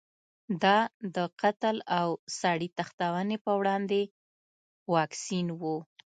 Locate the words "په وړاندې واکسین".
3.45-5.47